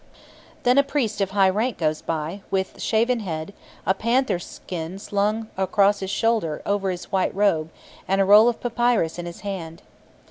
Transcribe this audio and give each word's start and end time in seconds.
Then 0.63 0.79
a 0.79 0.83
priest 0.83 1.21
of 1.21 1.29
high 1.29 1.51
rank 1.51 1.77
goes 1.77 2.01
by, 2.01 2.41
with 2.49 2.81
shaven 2.81 3.19
head, 3.19 3.53
a 3.85 3.93
panther 3.93 4.39
skin 4.39 4.97
slung 4.97 5.47
across 5.57 5.99
his 5.99 6.09
shoulder 6.09 6.63
over 6.65 6.89
his 6.89 7.11
white 7.11 7.35
robe, 7.35 7.69
and 8.07 8.19
a 8.19 8.25
roll 8.25 8.49
of 8.49 8.59
papyrus 8.59 9.19
in 9.19 9.27
his 9.27 9.41
hand. 9.41 9.83